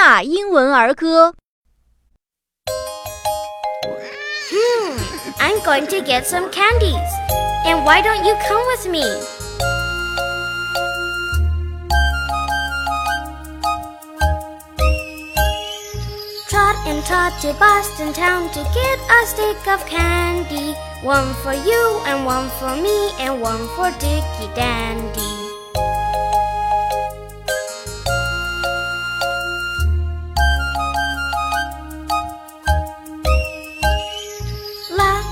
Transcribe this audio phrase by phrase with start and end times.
[0.00, 1.34] 娜英文儿歌。
[4.50, 4.96] Hmm,
[5.38, 7.10] I'm going to get some candies.
[7.66, 9.04] And why don't you come with me?
[16.48, 20.74] Trot and trot to Boston town to get a stick of candy.
[21.02, 25.43] One for you and one for me and one for Dickie Dandy.